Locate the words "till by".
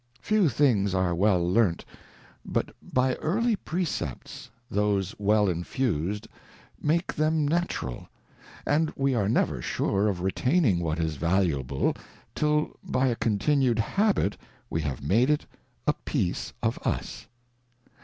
12.33-13.09